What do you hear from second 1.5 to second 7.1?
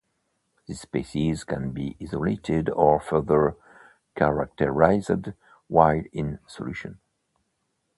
then be isolated or further characterized while in solution.